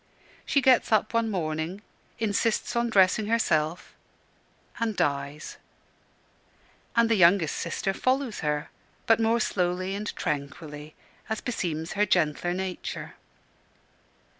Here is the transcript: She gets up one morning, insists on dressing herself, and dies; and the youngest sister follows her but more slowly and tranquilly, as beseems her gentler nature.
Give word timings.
She 0.47 0.61
gets 0.63 0.91
up 0.91 1.13
one 1.13 1.29
morning, 1.29 1.83
insists 2.17 2.75
on 2.75 2.89
dressing 2.89 3.27
herself, 3.27 3.93
and 4.79 4.95
dies; 4.95 5.57
and 6.95 7.07
the 7.07 7.13
youngest 7.13 7.55
sister 7.55 7.93
follows 7.93 8.39
her 8.39 8.71
but 9.05 9.19
more 9.19 9.39
slowly 9.39 9.93
and 9.93 10.07
tranquilly, 10.15 10.95
as 11.29 11.39
beseems 11.39 11.93
her 11.93 12.07
gentler 12.07 12.51
nature. 12.55 13.13